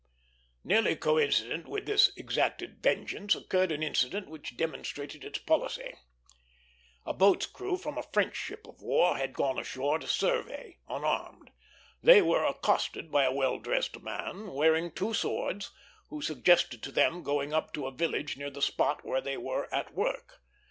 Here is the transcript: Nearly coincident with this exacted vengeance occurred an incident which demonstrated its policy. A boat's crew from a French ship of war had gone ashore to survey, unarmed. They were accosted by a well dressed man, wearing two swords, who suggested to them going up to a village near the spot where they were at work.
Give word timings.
Nearly 0.63 0.95
coincident 0.95 1.67
with 1.67 1.85
this 1.85 2.11
exacted 2.17 2.81
vengeance 2.81 3.35
occurred 3.35 3.71
an 3.71 3.83
incident 3.83 4.29
which 4.31 4.57
demonstrated 4.57 5.23
its 5.23 5.37
policy. 5.37 5.93
A 7.05 7.13
boat's 7.13 7.45
crew 7.45 7.77
from 7.77 7.99
a 7.99 8.09
French 8.11 8.35
ship 8.35 8.65
of 8.65 8.81
war 8.81 9.15
had 9.17 9.33
gone 9.35 9.59
ashore 9.59 9.99
to 9.99 10.07
survey, 10.07 10.79
unarmed. 10.89 11.51
They 12.01 12.19
were 12.19 12.43
accosted 12.43 13.11
by 13.11 13.25
a 13.25 13.31
well 13.31 13.59
dressed 13.59 14.01
man, 14.01 14.47
wearing 14.47 14.91
two 14.91 15.13
swords, 15.13 15.71
who 16.09 16.23
suggested 16.23 16.81
to 16.81 16.91
them 16.91 17.21
going 17.21 17.53
up 17.53 17.71
to 17.73 17.85
a 17.85 17.91
village 17.91 18.37
near 18.37 18.49
the 18.49 18.59
spot 18.63 19.05
where 19.05 19.21
they 19.21 19.37
were 19.37 19.71
at 19.71 19.93
work. 19.93 20.41